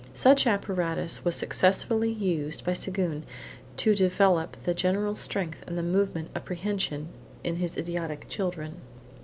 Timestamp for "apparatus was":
0.47-1.35